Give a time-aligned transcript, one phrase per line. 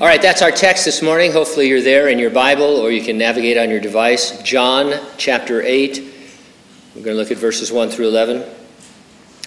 [0.00, 1.30] All right, that's our text this morning.
[1.30, 4.40] Hopefully, you're there in your Bible or you can navigate on your device.
[4.42, 5.98] John chapter 8.
[6.94, 8.42] We're going to look at verses 1 through 11.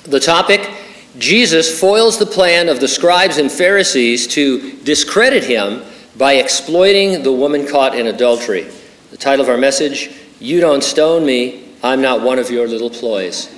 [0.03, 0.69] The topic
[1.17, 5.81] Jesus foils the plan of the scribes and Pharisees to discredit him
[6.17, 8.70] by exploiting the woman caught in adultery.
[9.09, 12.91] The title of our message You Don't Stone Me, I'm Not One of Your Little
[12.91, 13.51] Ploys.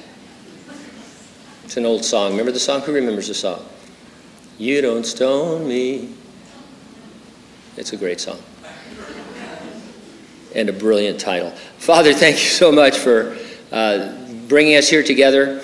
[1.65, 2.31] It's an old song.
[2.31, 2.79] Remember the song?
[2.83, 3.65] Who remembers the song?
[4.57, 6.15] You don't stone me.
[7.77, 8.39] It's a great song.
[10.53, 11.51] And a brilliant title.
[11.77, 13.37] Father, thank you so much for
[13.71, 14.15] uh,
[14.47, 15.61] bringing us here together.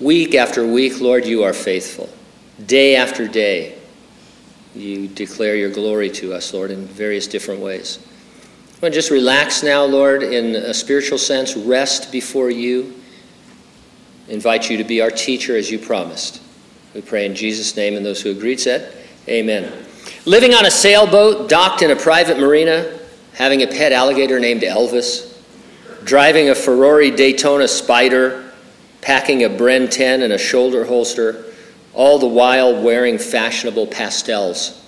[0.00, 2.08] Week after week, Lord, you are faithful.
[2.66, 3.76] Day after day,
[4.74, 7.98] you declare your glory to us, Lord, in various different ways.
[8.76, 12.94] I want to just relax now, Lord, in a spiritual sense, rest before you.
[14.28, 16.42] Invite you to be our teacher as you promised.
[16.94, 18.94] We pray in Jesus' name, and those who agreed said,
[19.28, 19.85] Amen.
[20.26, 22.98] Living on a sailboat docked in a private marina,
[23.34, 25.40] having a pet alligator named Elvis,
[26.02, 28.52] driving a Ferrari Daytona Spider,
[29.02, 31.44] packing a Bren 10 and a shoulder holster,
[31.94, 34.84] all the while wearing fashionable pastels.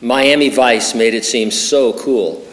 [0.00, 2.46] Miami Vice made it seem so cool.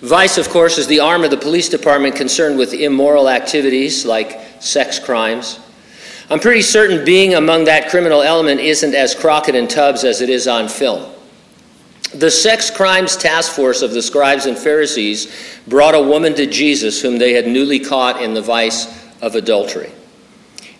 [0.00, 4.40] Vice, of course, is the arm of the police department concerned with immoral activities like
[4.60, 5.60] sex crimes.
[6.30, 10.30] I'm pretty certain being among that criminal element isn't as Crockett and Tubbs as it
[10.30, 11.13] is on film.
[12.14, 15.34] The sex crimes task force of the scribes and Pharisees
[15.66, 18.86] brought a woman to Jesus whom they had newly caught in the vice
[19.20, 19.90] of adultery.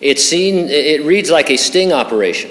[0.00, 2.50] It, seen, it reads like a sting operation.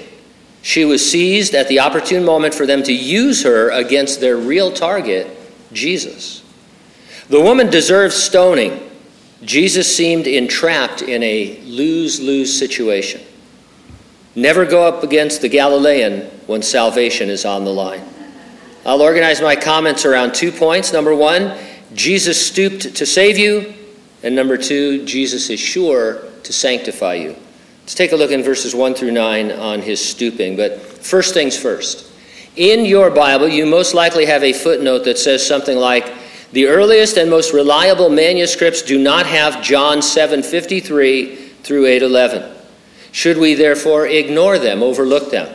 [0.62, 4.72] She was seized at the opportune moment for them to use her against their real
[4.72, 5.28] target,
[5.72, 6.42] Jesus.
[7.28, 8.90] The woman deserves stoning.
[9.42, 13.20] Jesus seemed entrapped in a lose lose situation.
[14.34, 18.02] Never go up against the Galilean when salvation is on the line.
[18.86, 20.92] I'll organize my comments around two points.
[20.92, 21.56] Number one,
[21.94, 23.74] Jesus stooped to save you.
[24.22, 27.36] And number two, Jesus is sure to sanctify you.
[27.82, 30.56] Let's take a look in verses 1 through 9 on his stooping.
[30.56, 32.10] But first things first.
[32.56, 36.12] In your Bible, you most likely have a footnote that says something like,
[36.52, 42.44] the earliest and most reliable manuscripts do not have John 7:53 through 8:11.
[43.10, 45.48] Should we therefore ignore them, overlook them?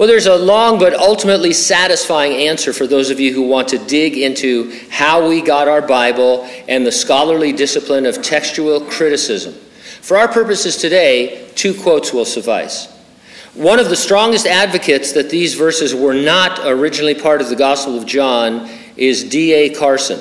[0.00, 3.78] Well, there's a long but ultimately satisfying answer for those of you who want to
[3.78, 9.52] dig into how we got our Bible and the scholarly discipline of textual criticism.
[10.00, 12.86] For our purposes today, two quotes will suffice.
[13.52, 17.98] One of the strongest advocates that these verses were not originally part of the Gospel
[17.98, 19.68] of John is D.A.
[19.68, 20.18] Carson.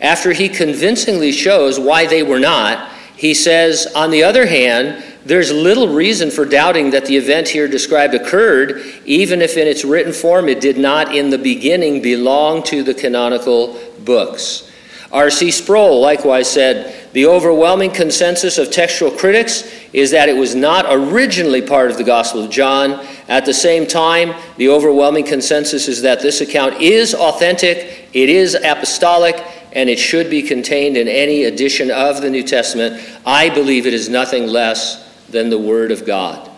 [0.00, 5.50] After he convincingly shows why they were not, he says, on the other hand, there's
[5.50, 10.12] little reason for doubting that the event here described occurred, even if in its written
[10.12, 14.70] form it did not in the beginning belong to the canonical books.
[15.10, 15.50] R.C.
[15.50, 21.62] Sproul likewise said the overwhelming consensus of textual critics is that it was not originally
[21.62, 23.04] part of the Gospel of John.
[23.26, 28.54] At the same time, the overwhelming consensus is that this account is authentic, it is
[28.54, 29.42] apostolic,
[29.72, 33.02] and it should be contained in any edition of the New Testament.
[33.26, 36.50] I believe it is nothing less than the Word of God.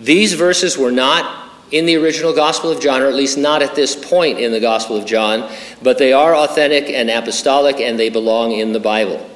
[0.00, 3.74] These verses were not in the original Gospel of John, or at least not at
[3.74, 5.50] this point in the Gospel of John,
[5.82, 9.28] but they are authentic and apostolic and they belong in the Bible.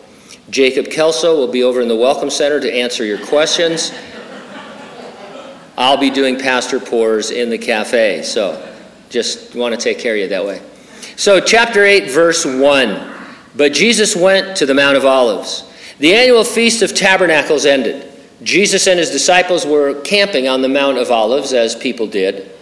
[0.50, 3.92] Jacob Kelso will be over in the Welcome Center to answer your questions.
[5.76, 8.64] I'll be doing pastor pours in the cafe, so
[9.10, 10.62] just want to take care of you that way.
[11.16, 13.17] So, chapter 8, verse 1.
[13.56, 15.64] But Jesus went to the Mount of Olives.
[15.98, 18.12] The annual Feast of Tabernacles ended.
[18.42, 22.52] Jesus and his disciples were camping on the Mount of Olives, as people did.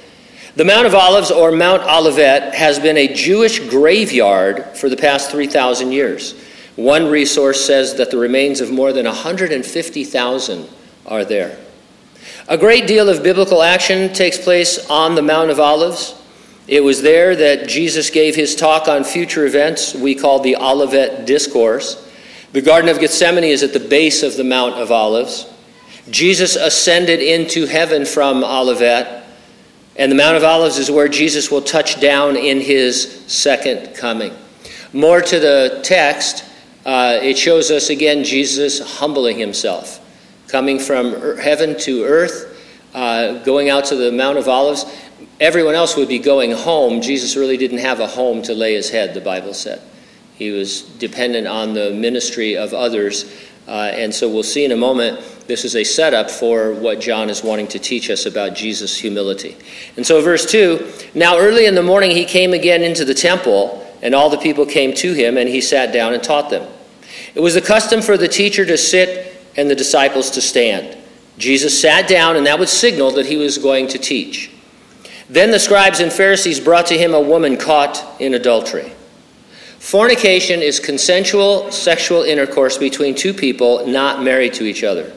[0.55, 5.31] The Mount of Olives, or Mount Olivet, has been a Jewish graveyard for the past
[5.31, 6.35] 3,000 years.
[6.77, 10.69] One resource says that the remains of more than 150,000
[11.07, 11.59] are there.
[12.49, 16.15] A great deal of biblical action takes place on the Mount of Olives.
[16.69, 21.25] It was there that Jesus gave his talk on future events we call the Olivet
[21.25, 22.03] Discourse.
[22.53, 25.47] The Garden of Gethsemane is at the base of the Mount of Olives.
[26.11, 29.25] Jesus ascended into heaven from Olivet,
[29.97, 34.33] and the Mount of Olives is where Jesus will touch down in his second coming.
[34.93, 36.45] More to the text,
[36.85, 40.01] uh, it shows us again Jesus humbling himself,
[40.49, 42.61] coming from heaven to earth,
[42.95, 44.85] uh, going out to the Mount of Olives.
[45.41, 47.01] Everyone else would be going home.
[47.01, 49.83] Jesus really didn't have a home to lay his head, the Bible said.
[50.37, 53.25] He was dependent on the ministry of others
[53.67, 57.29] Uh, and so we'll see in a moment, this is a setup for what John
[57.29, 59.57] is wanting to teach us about Jesus' humility.
[59.97, 63.85] And so, verse 2 Now early in the morning he came again into the temple,
[64.03, 66.71] and all the people came to him, and he sat down and taught them.
[67.35, 70.97] It was the custom for the teacher to sit and the disciples to stand.
[71.39, 74.53] Jesus sat down, and that would signal that he was going to teach.
[75.29, 78.93] Then the scribes and Pharisees brought to him a woman caught in adultery.
[79.79, 85.13] Fornication is consensual sexual intercourse between two people not married to each other.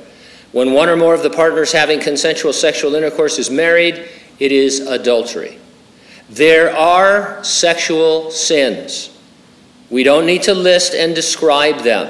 [0.51, 4.09] When one or more of the partners having consensual sexual intercourse is married,
[4.39, 5.59] it is adultery.
[6.29, 9.15] There are sexual sins.
[9.89, 12.07] We don't need to list and describe them.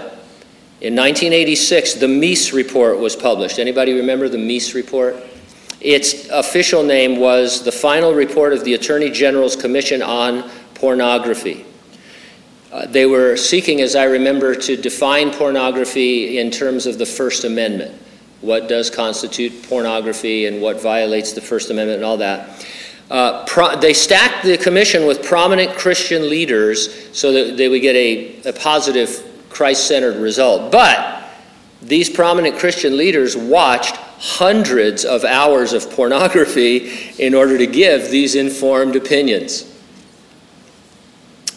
[0.81, 3.60] In 1986, the Meese report was published.
[3.60, 5.16] Anybody remember the Meese report?
[5.81, 11.66] Its official name was the final report of the Attorney General's Commission on Pornography.
[12.72, 17.44] Uh, they were seeking, as I remember, to define pornography in terms of the First
[17.44, 18.00] Amendment.
[18.42, 22.66] What does constitute pornography and what violates the First Amendment and all that.
[23.10, 27.96] Uh, pro- they stacked the commission with prominent Christian leaders so that they would get
[27.96, 30.72] a, a positive Christ centered result.
[30.72, 31.19] But
[31.81, 38.36] these prominent Christian leaders watched hundreds of hours of pornography in order to give these
[38.36, 39.66] informed opinions.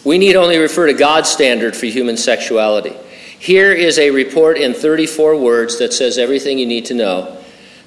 [0.04, 2.94] We need only refer to God's standard for human sexuality.
[3.38, 7.38] Here is a report in 34 words that says everything you need to know.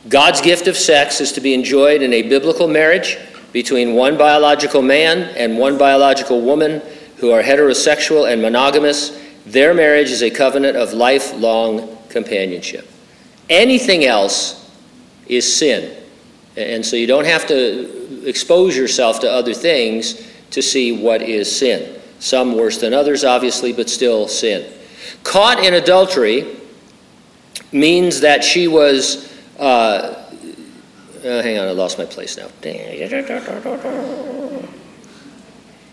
[0.10, 3.18] God's gift of sex is to be enjoyed in a biblical marriage
[3.54, 6.82] between one biological man and one biological woman
[7.18, 9.18] who are heterosexual and monogamous.
[9.46, 12.88] Their marriage is a covenant of lifelong companionship.
[13.50, 14.72] Anything else
[15.28, 16.02] is sin.
[16.56, 21.54] And so you don't have to expose yourself to other things to see what is
[21.54, 22.00] sin.
[22.20, 24.72] Some worse than others, obviously, but still sin.
[25.24, 26.56] Caught in adultery
[27.74, 29.30] means that she was.
[29.60, 30.22] Uh,
[31.24, 32.48] uh, hang on, I lost my place now.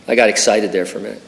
[0.06, 1.22] I got excited there for a minute.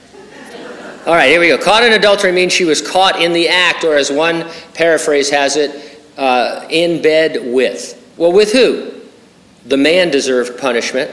[1.06, 1.58] All right, here we go.
[1.58, 5.54] Caught in adultery means she was caught in the act, or as one paraphrase has
[5.54, 8.02] it, uh, in bed with.
[8.16, 9.02] Well, with who?
[9.66, 11.10] The man deserved punishment.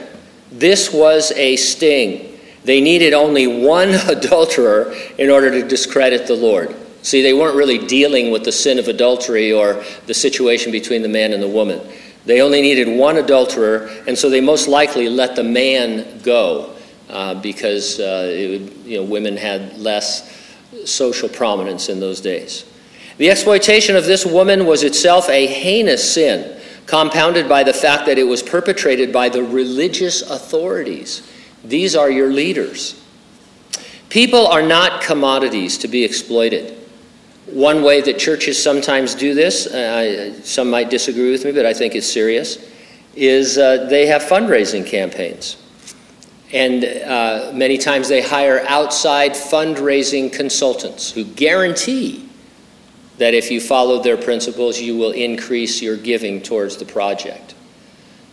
[0.50, 2.38] This was a sting.
[2.64, 6.74] They needed only one adulterer in order to discredit the Lord.
[7.02, 11.08] See, they weren't really dealing with the sin of adultery or the situation between the
[11.08, 11.86] man and the woman.
[12.24, 16.72] They only needed one adulterer, and so they most likely let the man go
[17.12, 20.40] uh, because uh, would, you know, women had less
[20.84, 22.64] social prominence in those days.
[23.18, 28.18] The exploitation of this woman was itself a heinous sin, compounded by the fact that
[28.18, 31.30] it was perpetrated by the religious authorities.
[31.62, 33.00] These are your leaders.
[34.08, 36.78] People are not commodities to be exploited.
[37.46, 41.74] One way that churches sometimes do this, uh, some might disagree with me, but I
[41.74, 42.58] think it's serious,
[43.14, 45.56] is uh, they have fundraising campaigns.
[46.52, 52.28] And uh, many times they hire outside fundraising consultants who guarantee
[53.18, 57.54] that if you follow their principles, you will increase your giving towards the project.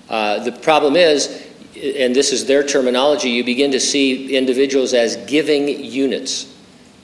[0.09, 5.15] Uh, the problem is, and this is their terminology, you begin to see individuals as
[5.27, 6.53] giving units.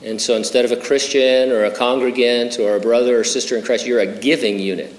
[0.03, 3.63] And so instead of a Christian or a congregant or a brother or sister in
[3.63, 4.93] Christ, you're a giving unit.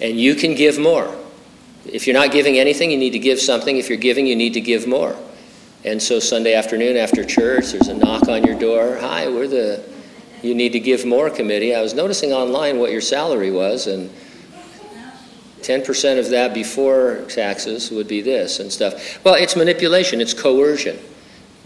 [0.00, 1.14] And you can give more.
[1.84, 3.76] If you're not giving anything, you need to give something.
[3.76, 5.16] If you're giving, you need to give more.
[5.86, 8.96] And so Sunday afternoon after church, there's a knock on your door.
[8.96, 9.84] Hi, we're the
[10.42, 11.74] You Need to Give More committee.
[11.74, 14.10] I was noticing online what your salary was, and
[15.60, 19.22] 10% of that before taxes would be this and stuff.
[19.26, 20.98] Well, it's manipulation, it's coercion,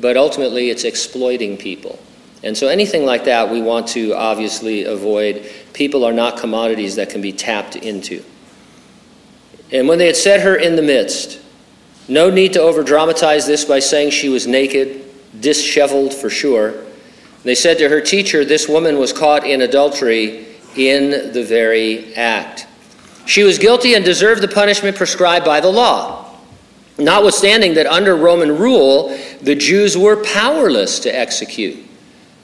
[0.00, 1.96] but ultimately it's exploiting people.
[2.42, 5.48] And so anything like that we want to obviously avoid.
[5.74, 8.24] People are not commodities that can be tapped into.
[9.70, 11.40] And when they had set her in the midst,
[12.08, 15.04] no need to over dramatize this by saying she was naked,
[15.40, 16.84] disheveled for sure.
[17.44, 20.46] They said to her, Teacher, this woman was caught in adultery
[20.76, 22.66] in the very act.
[23.26, 26.34] She was guilty and deserved the punishment prescribed by the law.
[26.98, 31.78] Notwithstanding that under Roman rule, the Jews were powerless to execute.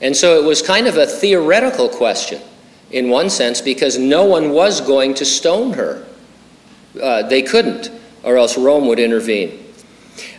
[0.00, 2.40] And so it was kind of a theoretical question
[2.90, 6.06] in one sense because no one was going to stone her.
[7.02, 7.90] Uh, they couldn't,
[8.24, 9.64] or else Rome would intervene.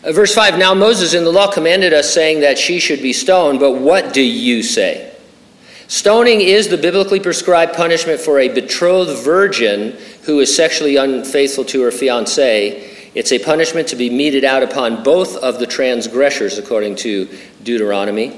[0.04, 3.14] Uh, verse 5 Now Moses in the law commanded us, saying that she should be
[3.14, 5.12] stoned, but what do you say?
[5.88, 9.92] Stoning is the biblically prescribed punishment for a betrothed virgin
[10.24, 13.12] who is sexually unfaithful to her fiance.
[13.14, 17.30] It's a punishment to be meted out upon both of the transgressors, according to
[17.64, 18.38] Deuteronomy.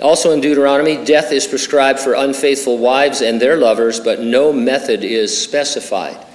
[0.00, 5.04] Also in Deuteronomy, death is prescribed for unfaithful wives and their lovers, but no method
[5.04, 6.25] is specified.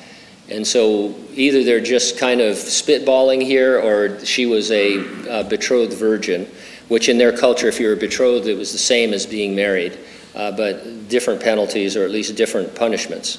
[0.51, 5.93] And so either they're just kind of spitballing here, or she was a uh, betrothed
[5.93, 6.45] virgin,
[6.89, 9.97] which in their culture, if you were betrothed, it was the same as being married,
[10.35, 13.37] uh, but different penalties or at least different punishments.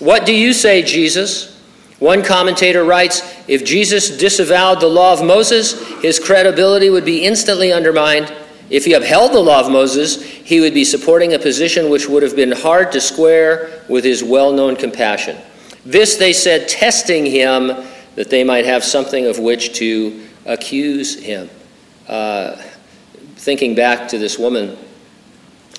[0.00, 1.54] What do you say, Jesus?
[2.00, 7.72] One commentator writes If Jesus disavowed the law of Moses, his credibility would be instantly
[7.72, 8.34] undermined.
[8.70, 12.24] If he upheld the law of Moses, he would be supporting a position which would
[12.24, 15.36] have been hard to square with his well known compassion.
[15.84, 17.72] This, they said, testing him
[18.14, 21.50] that they might have something of which to accuse him.
[22.08, 22.56] Uh,
[23.36, 24.76] thinking back to this woman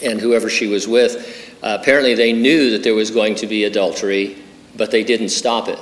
[0.04, 3.64] and whoever she was with, uh, apparently they knew that there was going to be
[3.64, 4.38] adultery,
[4.76, 5.80] but they didn't stop it.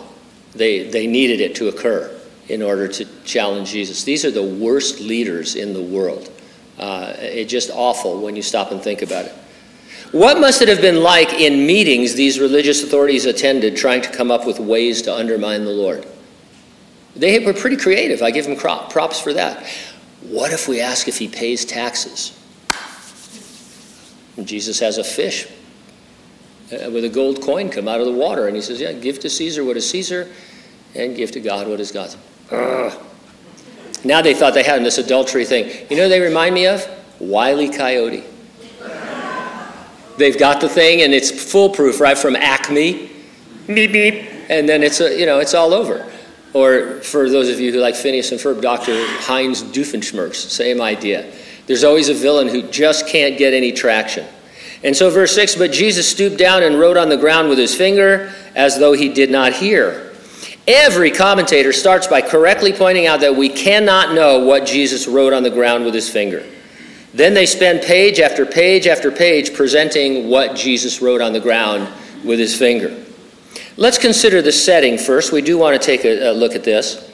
[0.54, 2.10] They, they needed it to occur
[2.48, 4.04] in order to challenge Jesus.
[4.04, 6.30] These are the worst leaders in the world.
[6.78, 9.34] Uh, it's just awful when you stop and think about it.
[10.14, 14.30] What must it have been like in meetings these religious authorities attended trying to come
[14.30, 16.06] up with ways to undermine the Lord?
[17.16, 18.22] They were pretty creative.
[18.22, 19.66] I give them props for that.
[20.22, 22.40] What if we ask if he pays taxes?
[24.38, 25.48] And Jesus has a fish
[26.72, 29.20] uh, with a gold coin come out of the water, and he says, Yeah, give
[29.22, 30.30] to Caesar what is Caesar,
[30.94, 32.18] and give to God what is God's.
[32.52, 33.04] Ugh.
[34.04, 35.88] Now they thought they had this adultery thing.
[35.90, 36.88] You know they remind me of?
[37.20, 38.26] Wiley Coyote.
[40.18, 43.10] They've got the thing and it's foolproof right from Acme.
[43.68, 44.30] Beep beep.
[44.50, 46.10] And then it's a, you know, it's all over.
[46.54, 48.94] Or for those of you who like Phineas and Ferb, Dr.
[49.22, 51.34] Heinz Doofenshmirtz, same idea.
[51.66, 54.28] There's always a villain who just can't get any traction.
[54.84, 57.74] And so, verse 6 But Jesus stooped down and wrote on the ground with his
[57.74, 60.12] finger as though he did not hear.
[60.68, 65.44] Every commentator starts by correctly pointing out that we cannot know what Jesus wrote on
[65.44, 66.46] the ground with his finger.
[67.14, 71.88] Then they spend page after page after page presenting what Jesus wrote on the ground
[72.24, 73.04] with his finger.
[73.78, 75.32] Let's consider the setting first.
[75.32, 77.12] We do want to take a, a look at this.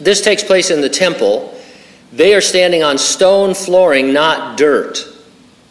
[0.00, 1.56] This takes place in the temple.
[2.12, 5.08] They are standing on stone flooring, not dirt.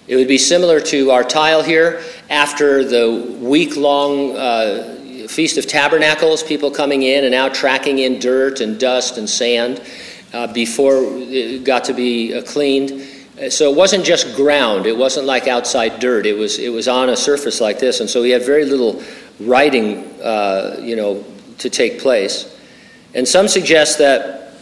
[0.07, 4.97] It would be similar to our tile here after the week long uh,
[5.27, 9.81] Feast of Tabernacles, people coming in and out, tracking in dirt and dust and sand
[10.33, 13.07] uh, before it got to be uh, cleaned.
[13.41, 14.85] Uh, so it wasn't just ground.
[14.85, 16.25] It wasn't like outside dirt.
[16.25, 17.99] It was, it was on a surface like this.
[17.99, 19.01] And so he had very little
[19.39, 21.25] writing, uh, you know,
[21.57, 22.57] to take place.
[23.13, 24.53] And some suggest that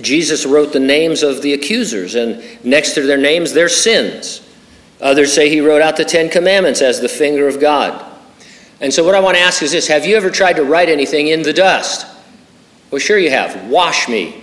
[0.00, 4.42] Jesus wrote the names of the accusers, and next to their names, their sins.
[5.00, 8.04] Others say he wrote out the Ten Commandments as the finger of God.
[8.80, 10.88] And so, what I want to ask is this Have you ever tried to write
[10.88, 12.06] anything in the dust?
[12.90, 13.68] Well, sure you have.
[13.68, 14.42] Wash me.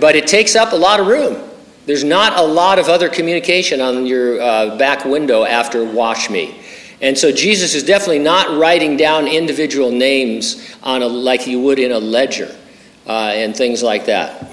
[0.00, 1.50] But it takes up a lot of room.
[1.86, 6.60] There's not a lot of other communication on your uh, back window after wash me.
[7.00, 11.78] And so Jesus is definitely not writing down individual names on a, like you would
[11.78, 12.54] in a ledger
[13.06, 14.50] uh, and things like that.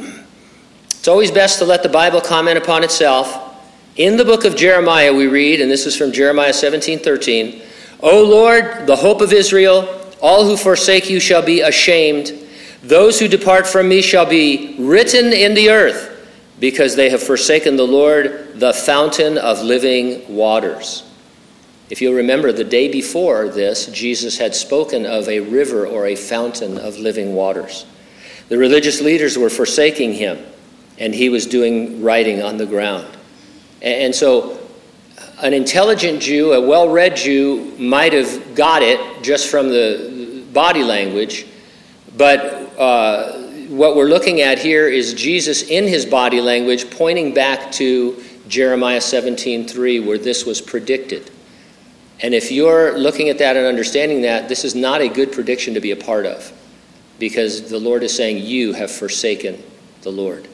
[0.88, 3.58] It's always best to let the Bible comment upon itself.
[3.96, 7.62] In the book of Jeremiah, we read, and this is from Jeremiah 17 13.
[8.02, 9.88] O Lord, the hope of Israel,
[10.22, 12.34] all who forsake you shall be ashamed.
[12.84, 16.11] Those who depart from me shall be written in the earth,
[16.62, 21.04] because they have forsaken the Lord, the fountain of living waters.
[21.90, 26.16] If you'll remember, the day before this, Jesus had spoken of a river or a
[26.16, 27.88] fountain of living waters.
[28.48, 30.38] The religious leaders were forsaking him,
[31.00, 33.08] and he was doing writing on the ground.
[33.82, 34.60] And so
[35.42, 40.84] an intelligent Jew, a well read Jew, might have got it just from the body
[40.84, 41.48] language,
[42.16, 42.40] but
[42.78, 43.41] uh,
[43.72, 49.00] what we're looking at here is Jesus in his body language pointing back to Jeremiah
[49.00, 51.32] 17:3 where this was predicted.
[52.20, 55.74] And if you're looking at that and understanding that, this is not a good prediction
[55.76, 56.52] to be a part of
[57.18, 59.64] because the Lord is saying you have forsaken
[60.02, 60.50] the Lord.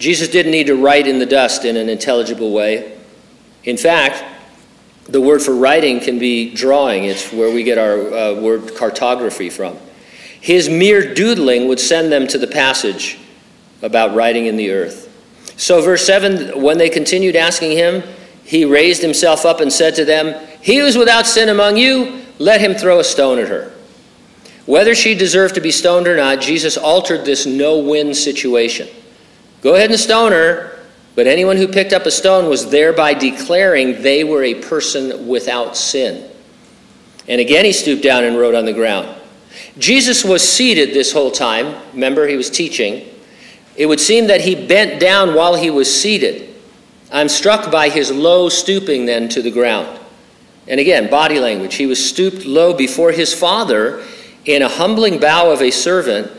[0.00, 2.98] Jesus didn't need to write in the dust in an intelligible way.
[3.62, 4.24] In fact,
[5.08, 7.04] the word for writing can be drawing.
[7.04, 9.78] It's where we get our uh, word cartography from.
[10.44, 13.18] His mere doodling would send them to the passage
[13.80, 15.10] about writing in the earth.
[15.56, 18.02] So, verse 7 when they continued asking him,
[18.44, 22.20] he raised himself up and said to them, He who is without sin among you,
[22.38, 23.72] let him throw a stone at her.
[24.66, 28.86] Whether she deserved to be stoned or not, Jesus altered this no win situation.
[29.62, 30.78] Go ahead and stone her,
[31.14, 35.74] but anyone who picked up a stone was thereby declaring they were a person without
[35.74, 36.30] sin.
[37.28, 39.22] And again he stooped down and wrote on the ground.
[39.78, 41.74] Jesus was seated this whole time.
[41.92, 43.08] Remember, he was teaching.
[43.76, 46.54] It would seem that he bent down while he was seated.
[47.12, 50.00] I'm struck by his low stooping then to the ground.
[50.66, 51.74] And again, body language.
[51.74, 54.02] He was stooped low before his father
[54.44, 56.30] in a humbling bow of a servant,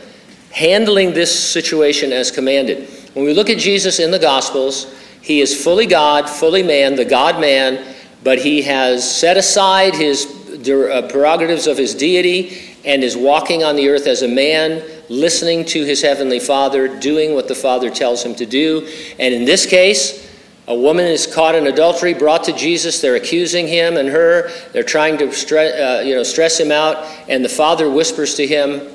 [0.52, 2.88] handling this situation as commanded.
[3.14, 7.04] When we look at Jesus in the Gospels, he is fully God, fully man, the
[7.04, 10.26] God man, but he has set aside his
[10.68, 15.64] uh, prerogatives of his deity and is walking on the earth as a man, listening
[15.66, 18.88] to his heavenly Father, doing what the Father tells him to do.
[19.18, 20.24] And in this case,
[20.68, 23.00] a woman is caught in adultery, brought to Jesus.
[23.00, 24.50] They're accusing him and her.
[24.72, 26.96] They're trying to stre- uh, you know, stress him out.
[27.28, 28.92] And the father whispers to him,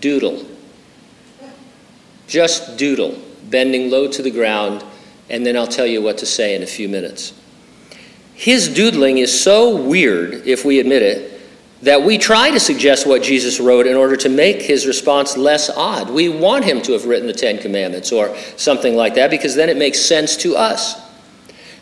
[0.00, 0.46] Doodle.
[2.26, 4.82] Just doodle, bending low to the ground.
[5.30, 7.32] And then I'll tell you what to say in a few minutes.
[8.34, 11.33] His doodling is so weird, if we admit it,
[11.82, 15.68] that we try to suggest what Jesus wrote in order to make his response less
[15.70, 16.08] odd.
[16.10, 19.68] We want him to have written the Ten Commandments or something like that because then
[19.68, 21.00] it makes sense to us.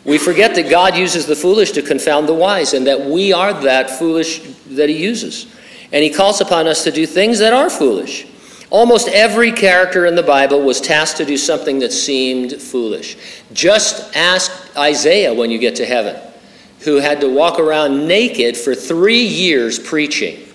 [0.03, 3.53] We forget that God uses the foolish to confound the wise and that we are
[3.63, 4.39] that foolish
[4.71, 5.47] that he uses.
[5.93, 8.27] And he calls upon us to do things that are foolish.
[8.69, 13.15] Almost every character in the Bible was tasked to do something that seemed foolish.
[13.53, 16.19] Just ask Isaiah when you get to heaven
[16.83, 20.47] who had to walk around naked for three years preaching.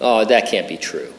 [0.00, 1.12] Oh, that can't be true.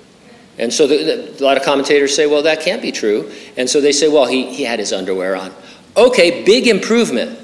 [0.57, 3.31] And so the, the, a lot of commentators say, well, that can't be true.
[3.57, 5.53] And so they say, well, he, he had his underwear on.
[5.95, 7.39] Okay, big improvement.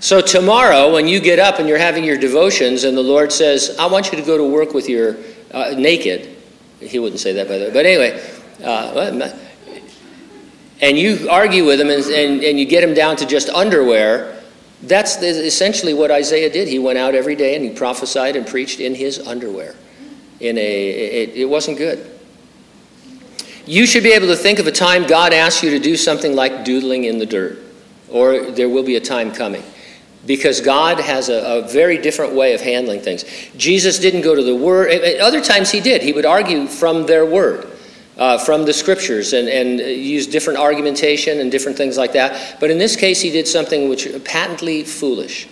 [0.00, 3.76] So tomorrow, when you get up and you're having your devotions, and the Lord says,
[3.78, 5.16] I want you to go to work with your
[5.50, 6.36] uh, naked,
[6.80, 8.22] he wouldn't say that by the way, but anyway,
[8.62, 9.32] uh,
[10.80, 14.37] and you argue with him and, and, and you get him down to just underwear,
[14.82, 16.68] that's essentially what Isaiah did.
[16.68, 19.74] He went out every day and he prophesied and preached in his underwear.
[20.40, 22.08] In a, it, it wasn't good.
[23.66, 26.34] You should be able to think of a time God asked you to do something
[26.34, 27.58] like doodling in the dirt,
[28.08, 29.62] or there will be a time coming.
[30.24, 33.24] Because God has a, a very different way of handling things.
[33.56, 35.20] Jesus didn't go to the Word.
[35.20, 36.02] Other times he did.
[36.02, 37.68] He would argue from their Word
[38.18, 42.58] uh, from the scriptures and, and use different argumentation and different things like that.
[42.60, 45.48] But in this case, he did something which patently foolish.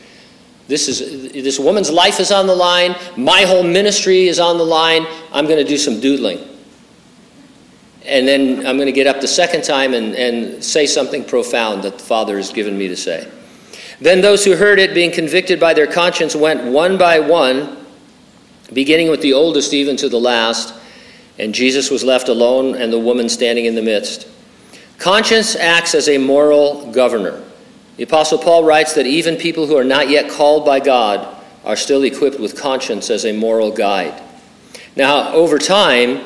[0.66, 2.96] This is this woman's life is on the line.
[3.16, 5.06] My whole ministry is on the line.
[5.32, 6.40] I'm going to do some doodling.
[8.04, 11.84] And then I'm going to get up the second time and, and say something profound
[11.84, 13.30] that the Father has given me to say.
[14.00, 17.84] Then those who heard it, being convicted by their conscience, went one by one,
[18.72, 20.74] beginning with the oldest even to the last.
[21.38, 24.28] And Jesus was left alone and the woman standing in the midst.
[24.98, 27.42] Conscience acts as a moral governor.
[27.96, 31.76] The Apostle Paul writes that even people who are not yet called by God are
[31.76, 34.22] still equipped with conscience as a moral guide.
[34.94, 36.24] Now, over time,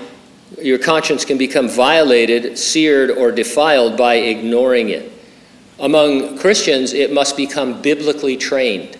[0.61, 5.11] your conscience can become violated, seared, or defiled by ignoring it.
[5.79, 8.97] Among Christians, it must become biblically trained.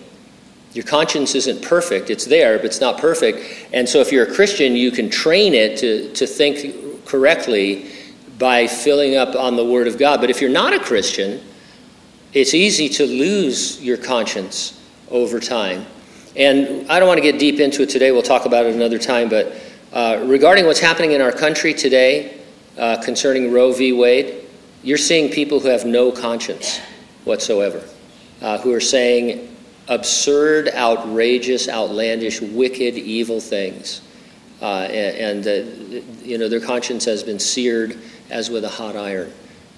[0.73, 2.09] Your conscience isn't perfect.
[2.09, 3.67] It's there, but it's not perfect.
[3.73, 7.91] And so, if you're a Christian, you can train it to, to think correctly
[8.39, 10.21] by filling up on the Word of God.
[10.21, 11.41] But if you're not a Christian,
[12.33, 15.85] it's easy to lose your conscience over time.
[16.35, 18.11] And I don't want to get deep into it today.
[18.11, 19.27] We'll talk about it another time.
[19.27, 19.53] But
[19.91, 22.39] uh, regarding what's happening in our country today
[22.77, 23.91] uh, concerning Roe v.
[23.91, 24.45] Wade,
[24.83, 26.79] you're seeing people who have no conscience
[27.25, 27.83] whatsoever,
[28.41, 29.50] uh, who are saying,
[29.91, 34.01] absurd, outrageous, outlandish, wicked, evil things.
[34.61, 37.97] Uh, and, and uh, you know, their conscience has been seared
[38.29, 39.31] as with a hot iron.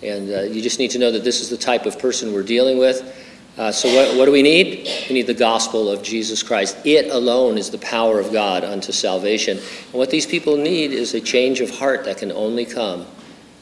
[0.04, 2.44] And uh, you just need to know that this is the type of person we're
[2.44, 3.20] dealing with.
[3.58, 4.88] Uh, so, what, what do we need?
[5.08, 6.78] We need the gospel of Jesus Christ.
[6.86, 9.58] It alone is the power of God unto salvation.
[9.58, 13.06] And what these people need is a change of heart that can only come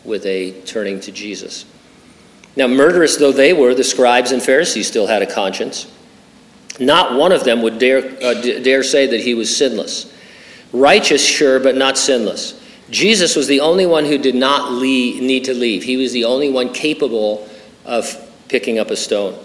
[0.03, 1.65] with a turning to Jesus.
[2.57, 5.89] Now, murderous though they were, the scribes and Pharisees still had a conscience.
[6.81, 10.11] Not one of them would dare, uh, dare say that he was sinless.
[10.73, 12.59] Righteous, sure, but not sinless.
[12.89, 15.83] Jesus was the only one who did not leave, need to leave.
[15.83, 17.47] He was the only one capable
[17.85, 18.17] of
[18.47, 19.37] picking up a stone.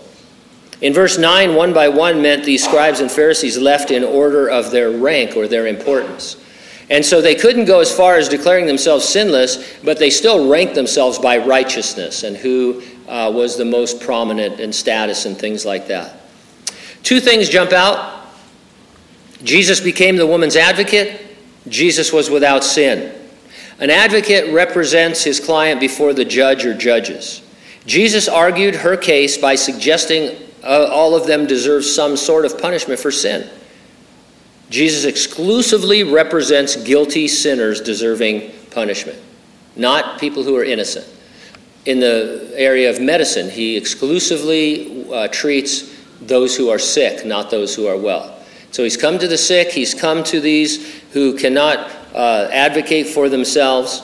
[0.80, 4.70] In verse 9, one by one meant these scribes and Pharisees left in order of
[4.70, 6.36] their rank or their importance.
[6.88, 10.74] And so they couldn't go as far as declaring themselves sinless, but they still ranked
[10.74, 15.88] themselves by righteousness and who uh, was the most prominent in status and things like
[15.88, 16.25] that.
[17.06, 18.26] Two things jump out
[19.44, 21.36] Jesus became the woman's advocate,
[21.68, 23.14] Jesus was without sin.
[23.78, 27.42] An advocate represents his client before the judge or judges.
[27.86, 32.98] Jesus argued her case by suggesting uh, all of them deserve some sort of punishment
[32.98, 33.48] for sin.
[34.68, 39.18] Jesus exclusively represents guilty sinners deserving punishment.
[39.76, 41.06] not people who are innocent.
[41.84, 47.74] In the area of medicine, he exclusively uh, treats those who are sick, not those
[47.74, 48.38] who are well.
[48.70, 53.28] So he's come to the sick, he's come to these who cannot uh, advocate for
[53.28, 54.02] themselves,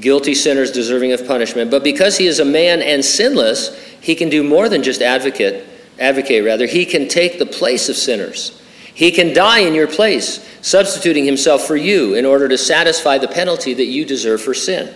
[0.00, 1.70] guilty sinners deserving of punishment.
[1.70, 5.66] But because he is a man and sinless, he can do more than just advocate,
[5.98, 6.66] advocate rather.
[6.66, 8.60] He can take the place of sinners.
[8.94, 13.28] He can die in your place, substituting himself for you in order to satisfy the
[13.28, 14.92] penalty that you deserve for sin.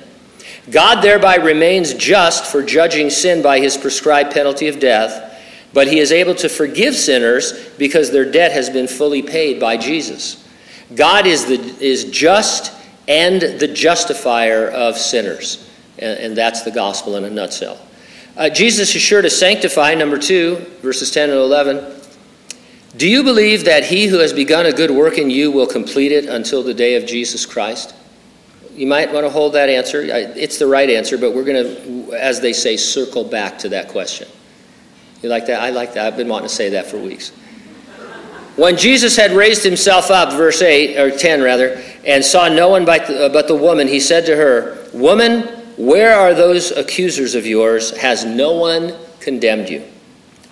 [0.71, 5.32] God thereby remains just for judging sin by his prescribed penalty of death,
[5.73, 9.77] but he is able to forgive sinners because their debt has been fully paid by
[9.77, 10.47] Jesus.
[10.95, 12.73] God is, the, is just
[13.09, 15.69] and the justifier of sinners.
[15.99, 17.79] And, and that's the gospel in a nutshell.
[18.37, 22.01] Uh, Jesus is sure to sanctify, number two, verses 10 and 11.
[22.97, 26.13] Do you believe that he who has begun a good work in you will complete
[26.13, 27.95] it until the day of Jesus Christ?
[28.75, 30.03] You might want to hold that answer.
[30.03, 33.89] It's the right answer, but we're going to, as they say, circle back to that
[33.89, 34.29] question.
[35.23, 35.61] You like that?
[35.61, 36.07] I like that.
[36.07, 37.31] I've been wanting to say that for weeks.
[38.57, 42.85] When Jesus had raised himself up, verse 8, or 10 rather, and saw no one
[42.85, 45.43] but the, but the woman, he said to her, Woman,
[45.77, 47.97] where are those accusers of yours?
[47.97, 49.83] Has no one condemned you?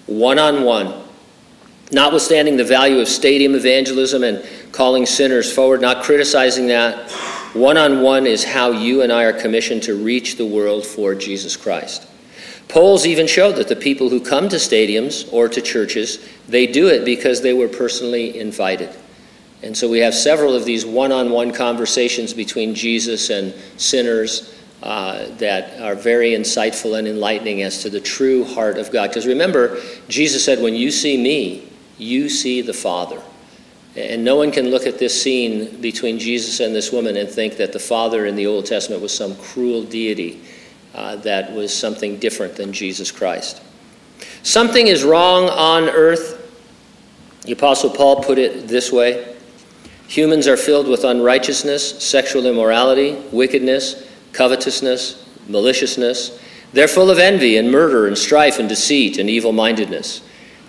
[0.06, 0.94] One on one.
[1.92, 7.10] Notwithstanding the value of stadium evangelism and calling sinners forward, not criticizing that,
[7.52, 11.14] one on one is how you and I are commissioned to reach the world for
[11.14, 12.06] Jesus Christ.
[12.70, 16.88] Polls even show that the people who come to stadiums or to churches, they do
[16.88, 18.90] it because they were personally invited.
[19.62, 24.56] And so we have several of these one on one conversations between Jesus and sinners
[24.82, 29.08] uh, that are very insightful and enlightening as to the true heart of God.
[29.08, 33.20] Because remember, Jesus said, When you see me, you see the Father.
[33.96, 37.56] And no one can look at this scene between Jesus and this woman and think
[37.56, 40.40] that the Father in the Old Testament was some cruel deity
[40.94, 43.62] uh, that was something different than Jesus Christ.
[44.42, 46.36] Something is wrong on earth.
[47.42, 49.36] The Apostle Paul put it this way
[50.08, 56.40] Humans are filled with unrighteousness, sexual immorality, wickedness, covetousness, maliciousness.
[56.72, 60.22] They're full of envy and murder and strife and deceit and evil mindedness.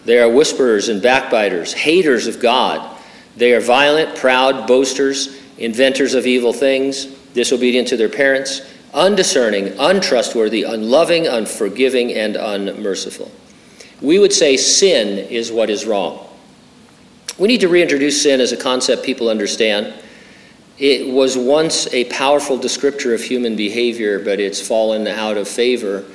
[0.05, 2.97] They are whisperers and backbiters, haters of God.
[3.37, 8.61] They are violent, proud, boasters, inventors of evil things, disobedient to their parents
[8.93, 13.31] undiscerning, untrustworthy, unloving, unforgiving, and unmerciful.
[14.01, 16.27] We would say sin is what is wrong.
[17.37, 19.93] We need to reintroduce sin as a concept people understand.
[20.77, 26.05] It was once a powerful descriptor of human behavior, but it's fallen out of favor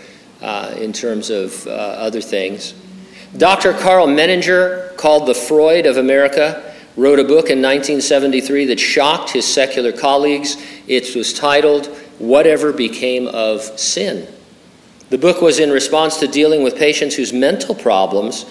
[0.42, 2.74] uh, in terms of uh, other things.
[3.36, 3.72] Dr.
[3.74, 9.46] Karl Menninger, called the Freud of America, wrote a book in 1973 that shocked his
[9.46, 10.56] secular colleagues.
[10.86, 14.26] It was titled Whatever Became of Sin.
[15.10, 18.46] The book was in response to dealing with patients whose mental problems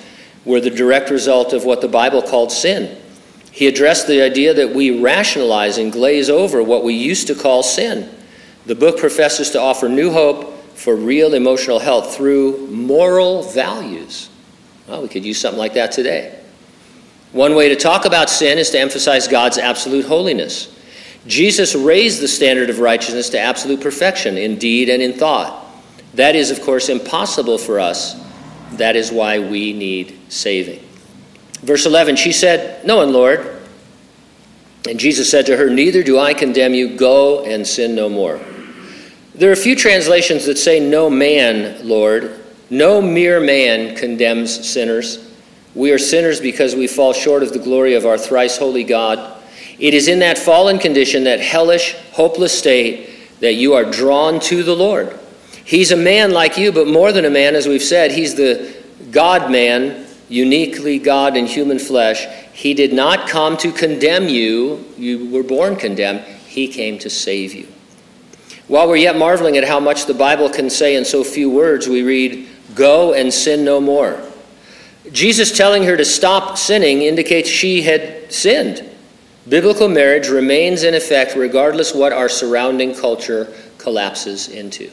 [0.45, 2.97] were the direct result of what the Bible called sin.
[3.51, 7.63] He addressed the idea that we rationalize and glaze over what we used to call
[7.63, 8.10] sin.
[8.65, 14.30] The book professes to offer new hope for real emotional health through moral values.
[14.88, 16.38] Well, we could use something like that today.
[17.32, 20.74] One way to talk about sin is to emphasize God's absolute holiness.
[21.27, 25.65] Jesus raised the standard of righteousness to absolute perfection in deed and in thought.
[26.13, 28.15] That is, of course, impossible for us.
[28.73, 30.81] That is why we need saving.
[31.61, 33.63] Verse 11, she said, No one, Lord.
[34.88, 36.95] And Jesus said to her, Neither do I condemn you.
[36.95, 38.39] Go and sin no more.
[39.33, 42.41] There are a few translations that say, No man, Lord.
[42.69, 45.31] No mere man condemns sinners.
[45.73, 49.35] We are sinners because we fall short of the glory of our thrice holy God.
[49.79, 53.09] It is in that fallen condition, that hellish, hopeless state,
[53.39, 55.19] that you are drawn to the Lord.
[55.65, 58.75] He's a man like you, but more than a man, as we've said, he's the
[59.11, 62.25] God man, uniquely God in human flesh.
[62.53, 66.21] He did not come to condemn you, you were born condemned.
[66.21, 67.67] He came to save you.
[68.67, 71.88] While we're yet marveling at how much the Bible can say in so few words,
[71.88, 74.21] we read, Go and sin no more.
[75.11, 78.89] Jesus telling her to stop sinning indicates she had sinned.
[79.47, 84.89] Biblical marriage remains in effect regardless what our surrounding culture collapses into.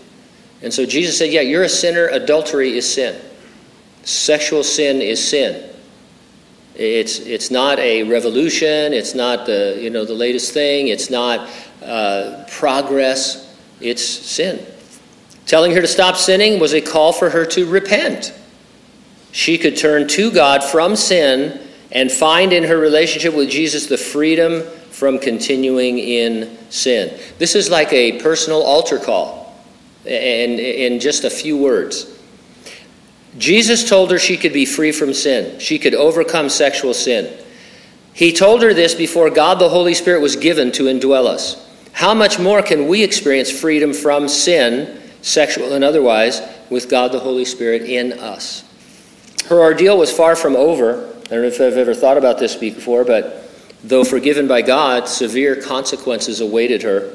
[0.61, 2.09] And so Jesus said, Yeah, you're a sinner.
[2.09, 3.21] Adultery is sin.
[4.03, 5.71] Sexual sin is sin.
[6.75, 8.93] It's, it's not a revolution.
[8.93, 10.89] It's not the, you know, the latest thing.
[10.89, 11.49] It's not
[11.83, 13.57] uh, progress.
[13.81, 14.65] It's sin.
[15.47, 18.33] Telling her to stop sinning was a call for her to repent.
[19.33, 21.61] She could turn to God from sin
[21.93, 27.19] and find in her relationship with Jesus the freedom from continuing in sin.
[27.39, 29.55] This is like a personal altar call,
[30.05, 32.09] and in just a few words.
[33.39, 37.39] Jesus told her she could be free from sin, she could overcome sexual sin.
[38.15, 41.59] He told her this before God the Holy Spirit was given to indwell us.
[41.93, 47.21] How much more can we experience freedom from sin, sexual and otherwise, with God the
[47.21, 48.65] Holy Spirit in us?
[49.47, 51.12] Her ordeal was far from over.
[51.33, 53.49] I don't know if I've ever thought about this before, but
[53.83, 57.11] though forgiven by God, severe consequences awaited her.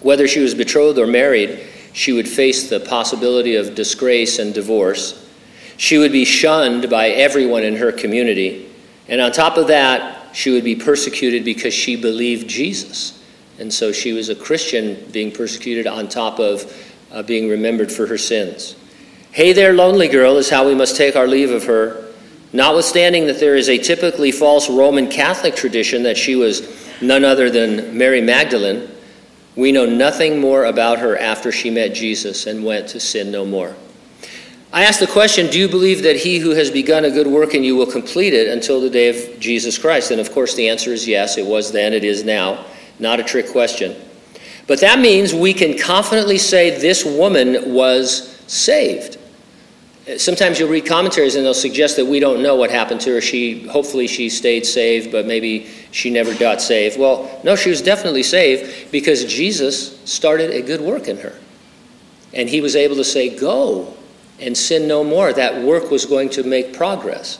[0.00, 1.60] Whether she was betrothed or married,
[1.92, 5.28] she would face the possibility of disgrace and divorce.
[5.76, 8.70] She would be shunned by everyone in her community.
[9.06, 13.22] And on top of that, she would be persecuted because she believed Jesus.
[13.58, 16.74] And so she was a Christian being persecuted on top of
[17.10, 18.76] uh, being remembered for her sins.
[19.30, 22.06] Hey there, lonely girl, is how we must take our leave of her.
[22.52, 27.48] Notwithstanding that there is a typically false Roman Catholic tradition that she was none other
[27.48, 28.88] than Mary Magdalene,
[29.56, 33.44] we know nothing more about her after she met Jesus and went to sin no
[33.44, 33.74] more.
[34.72, 37.54] I ask the question Do you believe that he who has begun a good work
[37.54, 40.12] in you will complete it until the day of Jesus Christ?
[40.12, 41.38] And of course, the answer is yes.
[41.38, 42.64] It was then, it is now.
[42.98, 43.96] Not a trick question.
[44.66, 49.18] But that means we can confidently say this woman was saved.
[50.16, 53.20] Sometimes you'll read commentaries and they'll suggest that we don't know what happened to her.
[53.20, 56.98] She hopefully she stayed saved, but maybe she never got saved.
[56.98, 61.34] Well, no, she was definitely saved because Jesus started a good work in her.
[62.32, 63.94] And he was able to say, "Go
[64.40, 67.38] and sin no more." That work was going to make progress.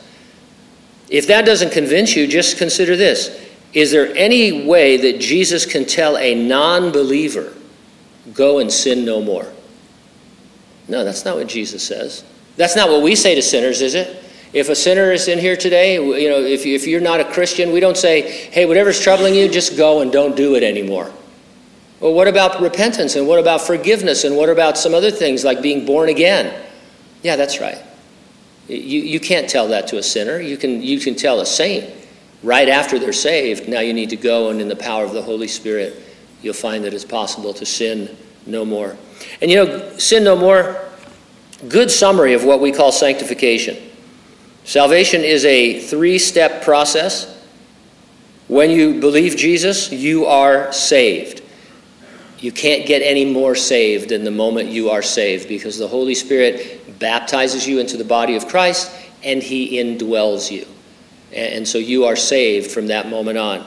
[1.09, 3.31] If that doesn't convince you, just consider this.
[3.73, 7.53] Is there any way that Jesus can tell a non-believer,
[8.33, 9.47] "Go and sin no more"?
[10.87, 12.23] No, that's not what Jesus says.
[12.57, 14.23] That's not what we say to sinners, is it?
[14.53, 17.71] If a sinner is in here today, you know, if, if you're not a Christian,
[17.71, 21.11] we don't say, hey, whatever's troubling you, just go and don't do it anymore.
[22.01, 23.15] Well, what about repentance?
[23.15, 24.23] And what about forgiveness?
[24.25, 26.53] And what about some other things like being born again?
[27.21, 27.77] Yeah, that's right.
[28.67, 30.39] You, you can't tell that to a sinner.
[30.39, 31.89] You can, you can tell a saint
[32.43, 33.69] right after they're saved.
[33.69, 36.01] Now you need to go, and in the power of the Holy Spirit,
[36.41, 38.97] you'll find that it's possible to sin no more.
[39.41, 40.90] And you know, sin no more
[41.67, 43.77] good summary of what we call sanctification.
[44.63, 47.27] Salvation is a three step process.
[48.47, 51.41] When you believe Jesus, you are saved.
[52.39, 56.15] You can't get any more saved than the moment you are saved because the Holy
[56.15, 58.91] Spirit baptizes you into the body of Christ
[59.23, 60.67] and He indwells you.
[61.33, 63.65] And so you are saved from that moment on.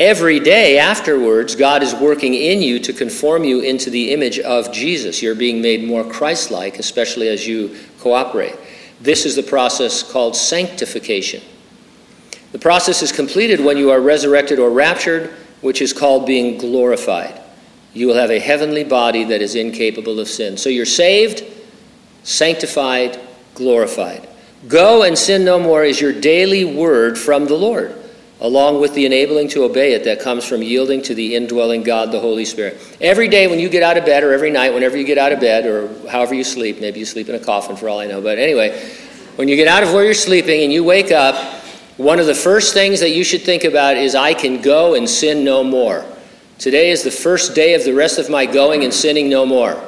[0.00, 4.72] Every day afterwards, God is working in you to conform you into the image of
[4.72, 5.22] Jesus.
[5.22, 8.56] You're being made more Christ like, especially as you cooperate.
[9.00, 11.42] This is the process called sanctification.
[12.50, 15.30] The process is completed when you are resurrected or raptured,
[15.60, 17.40] which is called being glorified.
[17.92, 20.56] You will have a heavenly body that is incapable of sin.
[20.56, 21.44] So you're saved,
[22.24, 23.20] sanctified,
[23.54, 24.28] glorified.
[24.66, 28.03] Go and sin no more is your daily word from the Lord
[28.40, 32.12] along with the enabling to obey it that comes from yielding to the indwelling God,
[32.12, 32.78] the Holy Spirit.
[33.00, 35.32] Every day when you get out of bed, or every night whenever you get out
[35.32, 38.06] of bed, or however you sleep, maybe you sleep in a coffin for all I
[38.06, 38.78] know, but anyway,
[39.36, 41.34] when you get out of where you're sleeping and you wake up,
[41.96, 45.08] one of the first things that you should think about is, I can go and
[45.08, 46.04] sin no more.
[46.58, 49.80] Today is the first day of the rest of my going and sinning no more.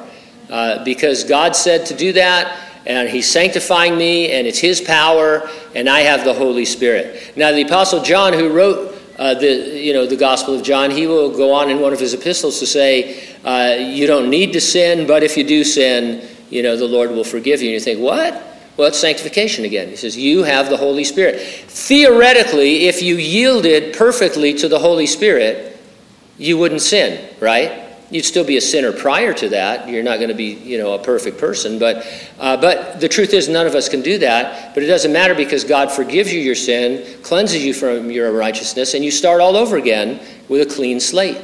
[0.49, 5.47] Uh, because God said to do that, and he's sanctifying me, and it's his power,
[5.75, 7.33] and I have the Holy Spirit.
[7.35, 11.05] Now, the Apostle John, who wrote uh, the, you know, the Gospel of John, he
[11.05, 14.61] will go on in one of his epistles to say, uh, you don't need to
[14.61, 17.67] sin, but if you do sin, you know, the Lord will forgive you.
[17.67, 18.41] And you think, what?
[18.77, 19.89] Well, it's sanctification again.
[19.89, 21.41] He says, You have the Holy Spirit.
[21.41, 25.79] Theoretically, if you yielded perfectly to the Holy Spirit,
[26.37, 27.86] you wouldn't sin, right?
[28.09, 29.89] You'd still be a sinner prior to that.
[29.89, 31.77] You're not going to be, you know, a perfect person.
[31.77, 32.05] But,
[32.39, 34.73] uh, but the truth is, none of us can do that.
[34.73, 38.93] But it doesn't matter because God forgives you your sin, cleanses you from your righteousness,
[38.93, 41.41] and you start all over again with a clean slate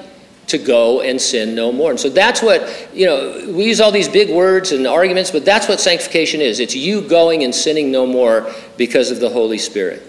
[0.47, 1.91] to go and sin no more.
[1.91, 5.43] And so that's what, you know, we use all these big words and arguments, but
[5.43, 6.59] that's what sanctification is.
[6.59, 10.01] It's you going and sinning no more because of the Holy Spirit.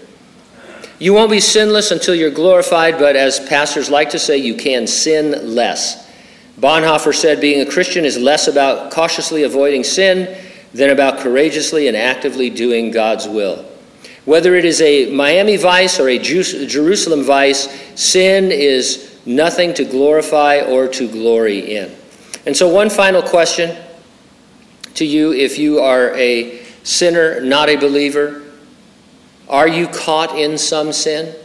[0.99, 4.87] You won't be sinless until you're glorified, but as pastors like to say, you can
[4.87, 6.04] sin less.
[6.59, 10.37] Bonhoeffer said being a Christian is less about cautiously avoiding sin
[10.73, 13.65] than about courageously and actively doing God's will.
[14.25, 20.61] Whether it is a Miami vice or a Jerusalem vice, sin is nothing to glorify
[20.61, 21.95] or to glory in.
[22.45, 23.75] And so, one final question
[24.95, 28.43] to you if you are a sinner, not a believer,
[29.47, 31.35] are you caught in some sin?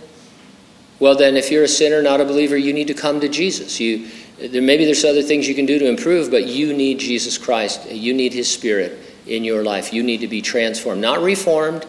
[1.00, 3.80] Well, then, if you're a sinner, not a believer, you need to come to Jesus.
[3.80, 4.06] You,
[4.38, 7.90] there, maybe there's other things you can do to improve, but you need Jesus Christ.
[7.90, 9.94] You need His Spirit in your life.
[9.94, 11.00] You need to be transformed.
[11.00, 11.86] Not reformed,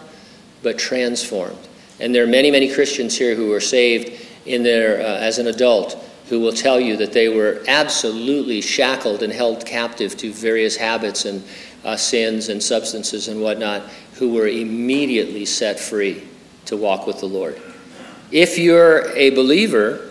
[0.64, 1.60] but transformed.
[2.00, 5.48] And there are many, many Christians here who were saved in their, uh, as an
[5.48, 10.78] adult who will tell you that they were absolutely shackled and held captive to various
[10.78, 11.44] habits and
[11.84, 13.82] uh, sins and substances and whatnot,
[14.14, 16.24] who were immediately set free
[16.64, 17.62] to walk with the Lord.
[18.32, 20.10] If you're a believer,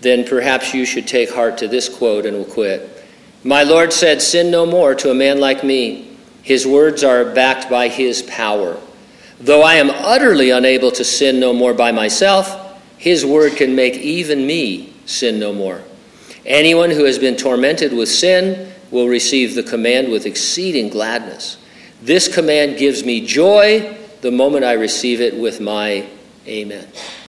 [0.00, 3.04] then perhaps you should take heart to this quote and will quit.
[3.44, 6.16] My Lord said, Sin no more to a man like me.
[6.42, 8.78] His words are backed by his power.
[9.40, 13.94] Though I am utterly unable to sin no more by myself, his word can make
[13.94, 15.82] even me sin no more.
[16.44, 21.58] Anyone who has been tormented with sin will receive the command with exceeding gladness.
[22.02, 26.06] This command gives me joy the moment I receive it with my
[26.46, 26.88] amen.